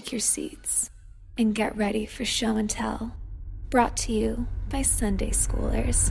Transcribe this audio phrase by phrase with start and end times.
[0.00, 0.90] Take your seats
[1.36, 3.14] and get ready for show and tell.
[3.68, 6.10] Brought to you by Sunday Schoolers.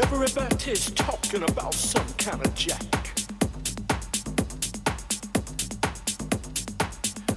[0.00, 2.80] Everybody's talking about some kind of jack.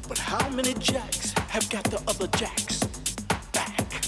[0.08, 2.84] But how many jacks have got the other jacks
[3.52, 4.06] back?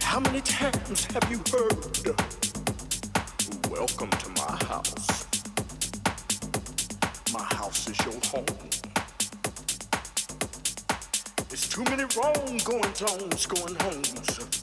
[0.00, 2.16] How many times have you heard?
[3.70, 5.26] Welcome to my house.
[7.30, 8.46] My house is your home.
[11.50, 14.61] There's too many wrong going ons, going homes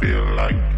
[0.00, 0.77] feel like